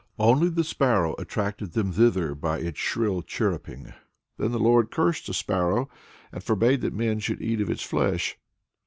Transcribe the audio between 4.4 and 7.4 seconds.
the Lord cursed the sparrow, and forbade that men should